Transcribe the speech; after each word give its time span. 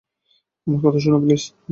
আমার 0.67 0.79
কথা 0.83 0.99
শুনো, 1.03 1.17
প্লিজ! 1.23 1.41